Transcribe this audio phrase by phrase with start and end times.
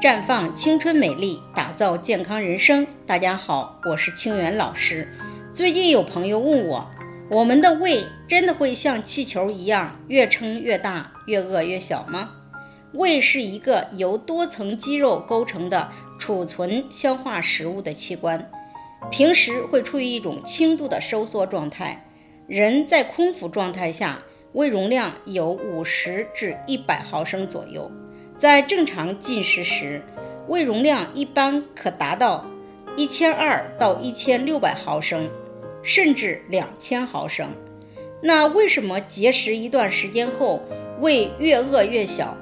[0.00, 2.86] 绽放青春美丽，打造健康人生。
[3.06, 5.12] 大家好，我是清源老师。
[5.52, 6.90] 最近有朋友问我，
[7.28, 12.30] 我们的胃真的会像气球一样越撑越大，越饿越小吗？
[12.94, 18.50] 胃是一个由多层肌肉构成的储存、消化食物的器官，
[19.10, 22.06] 平时会处于一种轻度的收缩状态。
[22.46, 24.20] 人在空腹状态下，
[24.54, 27.92] 胃容量有五十至一百毫升左右。
[28.40, 30.00] 在正常进食时，
[30.48, 32.46] 胃容量一般可达到
[32.96, 35.28] 一千二到一千六百毫升，
[35.82, 37.50] 甚至两千毫升。
[38.22, 40.62] 那为什么节食一段时间后，
[41.00, 42.38] 胃越饿越小？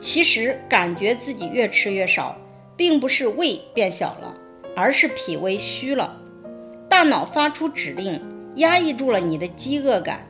[0.00, 2.38] 其实感觉自己越吃越少，
[2.76, 4.34] 并不是胃变小了，
[4.74, 6.18] 而是脾胃虚了。
[6.88, 8.20] 大脑发出指令，
[8.56, 10.26] 压抑住了你的饥饿感。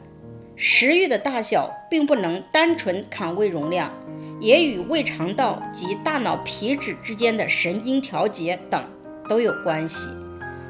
[0.56, 3.90] 食欲的大小并不能单纯看胃容量。
[4.38, 8.84] 也与胃肠道及大脑皮质之间的神经调节等
[9.30, 10.10] 都有关系。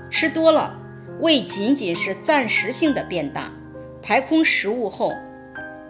[0.09, 0.79] 吃多了，
[1.19, 3.51] 胃仅仅是暂时性的变大，
[4.03, 5.13] 排空食物后，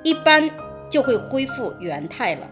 [0.02, 0.50] 一般
[0.88, 2.48] 就会恢复原态了。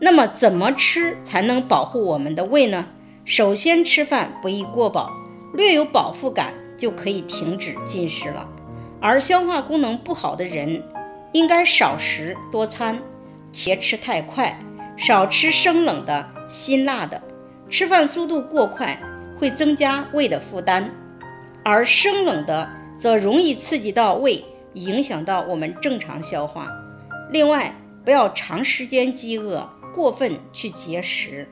[0.00, 2.86] 那么怎么吃才能保护我们的胃呢？
[3.24, 5.12] 首先，吃饭不宜过饱，
[5.54, 8.48] 略有饱腹感就可以停止进食了。
[9.00, 10.82] 而消化功能不好的人，
[11.32, 13.00] 应该少食多餐。
[13.52, 14.60] 别吃太快，
[14.96, 17.22] 少吃生冷的、辛辣的。
[17.70, 19.00] 吃饭速度过快
[19.38, 20.90] 会增加胃的负担，
[21.64, 26.68] 而生冷的则容易刺激到胃，影响到我们正常消化。
[27.30, 27.74] 另外，
[28.04, 31.48] 不要长时间饥饿，过分去节食。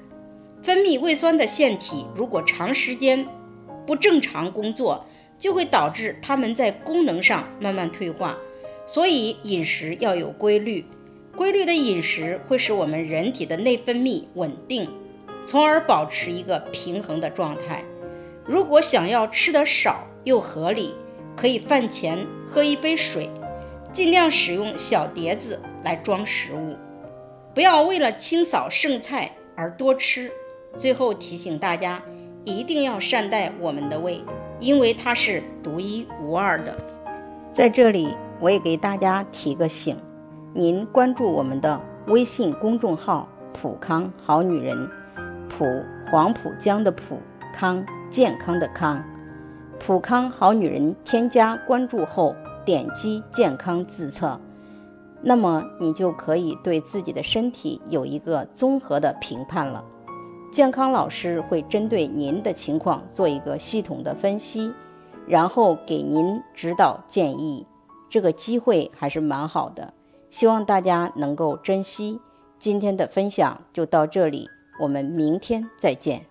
[0.63, 3.29] 分泌胃酸的腺体如果长时间
[3.87, 5.07] 不正常工作，
[5.39, 8.37] 就会导致它们在功能上慢慢退化。
[8.87, 10.85] 所以饮食要有规律。
[11.37, 14.89] 规律的饮食会使我们人体的内分泌稳定，
[15.45, 17.85] 从而保持一个平衡的状态。
[18.47, 20.95] 如果想要吃得少又合理，
[21.37, 23.29] 可以饭前喝一杯水，
[23.93, 26.77] 尽量使用小碟子来装食物，
[27.55, 30.33] 不要为了清扫剩菜而多吃。
[30.79, 32.03] 最后提醒大家，
[32.47, 34.23] 一定要善待我们的胃，
[34.61, 36.77] 因为它是独一无二的。
[37.53, 39.97] 在这里，我也给大家提个醒。
[40.55, 44.89] 您关注我们的微信公众号“普康好女人”，
[45.51, 45.65] 普
[46.09, 47.19] 黄浦江的普
[47.53, 49.03] 康健康的康，
[49.81, 54.41] 普康好女人添加关注后，点击健康自测，
[55.21, 59.85] 那么你就可以对自己的身体有一个综合的评判了。
[60.57, 64.73] 健康老师会针对您的情况做一个系统的分析，
[65.27, 67.67] 然后给您指导建议。
[68.09, 69.93] 这个机会还是蛮好的。
[70.31, 72.23] 希望大家能够珍惜
[72.59, 74.49] 今天的分享，就到这里，
[74.81, 76.25] 我们明天再见。